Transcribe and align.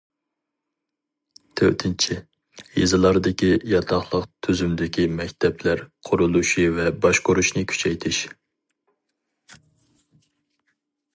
تۆتىنچى، 1.59 2.15
يېزىلاردىكى 2.77 3.49
ياتاقلىق 3.73 4.25
تۈزۈمدىكى 4.47 5.05
مەكتەپلەر 5.19 5.83
قۇرۇلۇشى 6.09 6.67
ۋە 6.79 6.89
باشقۇرۇشىنى 7.05 7.65
كۈچەيتىش. 7.73 8.23